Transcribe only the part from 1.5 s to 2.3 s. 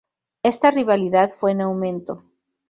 en aumento.